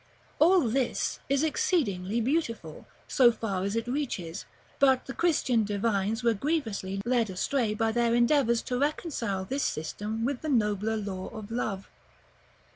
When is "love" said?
11.51-11.87